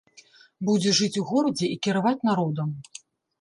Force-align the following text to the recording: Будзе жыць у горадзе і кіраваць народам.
Будзе 0.69 0.93
жыць 0.99 1.19
у 1.23 1.25
горадзе 1.33 1.69
і 1.75 1.77
кіраваць 1.89 2.25
народам. 2.31 2.73